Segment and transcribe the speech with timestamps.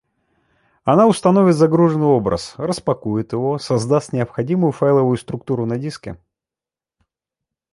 [0.83, 6.17] Она установит загруженный образ: распакует его, создаст необходимую файловую структуру на диске